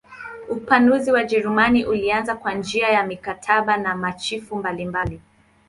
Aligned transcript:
Upanuzi 0.49 1.11
wa 1.11 1.17
Wajerumani 1.17 1.85
ulianza 1.85 2.35
kwa 2.35 2.53
njia 2.53 2.89
ya 2.89 3.03
mikataba 3.03 3.77
na 3.77 3.95
machifu 3.95 4.55
mbalimbali. 4.55 5.21